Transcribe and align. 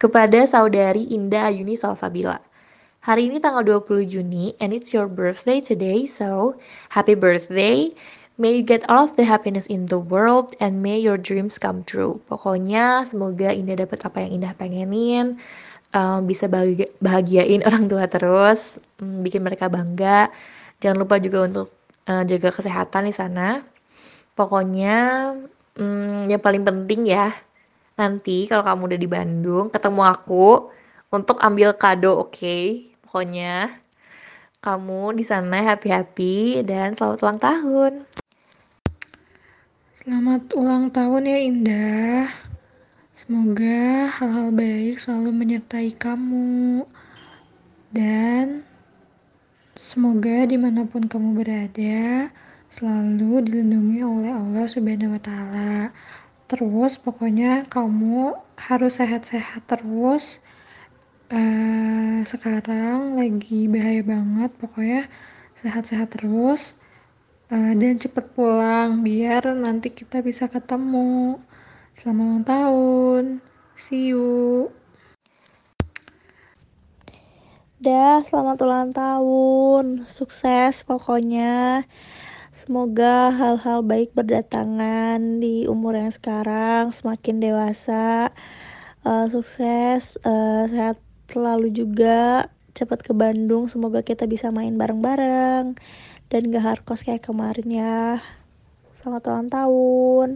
kepada 0.00 0.48
saudari 0.48 1.04
Indah 1.12 1.52
Ayuni 1.52 1.76
Salsabila. 1.76 2.40
Hari 3.04 3.28
ini 3.28 3.36
tanggal 3.36 3.84
20 3.84 4.08
Juni 4.08 4.56
and 4.56 4.72
it's 4.72 4.96
your 4.96 5.04
birthday 5.04 5.60
today, 5.60 6.08
so 6.08 6.56
happy 6.96 7.12
birthday. 7.12 7.92
May 8.40 8.56
you 8.56 8.64
get 8.64 8.88
all 8.88 9.04
of 9.04 9.20
the 9.20 9.28
happiness 9.28 9.68
in 9.68 9.92
the 9.92 10.00
world 10.00 10.56
and 10.56 10.80
may 10.80 10.96
your 10.96 11.20
dreams 11.20 11.60
come 11.60 11.84
true. 11.84 12.16
Pokoknya 12.32 13.04
semoga 13.04 13.52
Indah 13.52 13.84
dapat 13.84 14.00
apa 14.00 14.24
yang 14.24 14.40
Indah 14.40 14.56
pengenin, 14.56 15.36
um, 15.92 16.24
bisa 16.24 16.48
bahagia, 16.48 16.88
bahagiain 17.04 17.60
orang 17.68 17.84
tua 17.84 18.08
terus, 18.08 18.80
um, 19.04 19.20
bikin 19.20 19.44
mereka 19.44 19.68
bangga. 19.68 20.32
Jangan 20.80 20.96
lupa 20.96 21.20
juga 21.20 21.44
untuk 21.44 21.68
uh, 22.08 22.24
jaga 22.24 22.48
kesehatan 22.48 23.04
di 23.04 23.12
sana. 23.12 23.60
Pokoknya 24.32 25.36
um, 25.76 26.24
yang 26.24 26.40
paling 26.40 26.64
penting 26.64 27.04
ya, 27.04 27.36
nanti 28.00 28.48
kalau 28.48 28.64
kamu 28.64 28.96
udah 28.96 29.00
di 29.00 29.08
Bandung, 29.12 29.68
ketemu 29.68 30.02
aku 30.08 30.72
untuk 31.12 31.36
ambil 31.44 31.76
kado, 31.76 32.16
oke? 32.16 32.32
Okay? 32.32 32.88
Pokoknya 33.04 33.68
kamu 34.64 35.20
di 35.20 35.24
sana 35.24 35.60
happy-happy 35.60 36.64
dan 36.64 36.96
selamat 36.96 37.20
ulang 37.20 37.40
tahun. 37.40 37.92
Selamat 40.00 40.42
ulang 40.56 40.88
tahun 40.88 41.28
ya 41.28 41.38
Indah. 41.44 42.24
Semoga 43.12 44.08
hal-hal 44.08 44.48
baik 44.48 44.96
selalu 44.96 45.28
menyertai 45.36 45.92
kamu. 45.92 46.88
Dan 47.92 48.64
semoga 49.76 50.48
di 50.48 50.56
mana 50.56 50.88
pun 50.88 51.04
kamu 51.04 51.36
berada, 51.42 52.32
selalu 52.70 53.44
dilindungi 53.44 54.00
oleh 54.00 54.30
Allah 54.32 54.64
Subhanahu 54.70 55.18
wa 55.18 55.22
Ta'ala. 55.24 55.90
Terus, 56.50 56.98
pokoknya 56.98 57.70
kamu 57.70 58.34
harus 58.58 58.98
sehat-sehat 58.98 59.70
terus. 59.70 60.42
Uh, 61.30 62.26
sekarang 62.26 63.14
lagi 63.14 63.70
bahaya 63.70 64.02
banget 64.02 64.50
pokoknya 64.58 65.06
sehat-sehat 65.62 66.10
terus. 66.10 66.74
Uh, 67.54 67.70
dan 67.78 68.02
cepet 68.02 68.34
pulang 68.34 69.06
biar 69.06 69.46
nanti 69.54 69.94
kita 69.94 70.26
bisa 70.26 70.50
ketemu. 70.50 71.38
Selamat 71.94 72.26
ulang 72.26 72.42
tahun. 72.42 73.24
See 73.78 74.10
you. 74.10 74.74
Dah, 77.78 78.26
selamat 78.26 78.58
ulang 78.66 78.90
tahun. 78.90 80.04
Sukses 80.10 80.82
pokoknya. 80.82 81.86
Semoga 82.50 83.30
hal-hal 83.30 83.86
baik 83.86 84.12
berdatangan 84.12 85.38
di 85.38 85.64
umur 85.70 85.94
yang 85.96 86.10
sekarang, 86.10 86.90
semakin 86.90 87.38
dewasa. 87.38 88.34
Uh, 89.00 89.24
sukses, 89.32 90.20
uh, 90.28 90.68
sehat 90.68 91.00
selalu 91.30 91.72
juga 91.72 92.50
cepat 92.74 93.02
ke 93.02 93.12
Bandung 93.14 93.66
semoga 93.66 94.02
kita 94.02 94.26
bisa 94.26 94.50
main 94.54 94.74
bareng-bareng 94.78 95.74
dan 96.30 96.40
gak 96.50 96.62
hardcore 96.62 97.02
kayak 97.02 97.26
kemarin 97.26 97.68
ya 97.70 97.98
selamat 99.02 99.22
ulang 99.30 99.50
tahun 99.50 100.28